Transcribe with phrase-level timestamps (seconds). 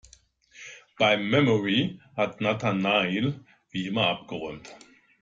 [0.97, 4.75] Beim Memory hat Nathanael wie immer abgeräumt.